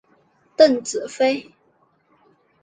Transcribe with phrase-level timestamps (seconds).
[0.55, 1.53] 邓紫飞。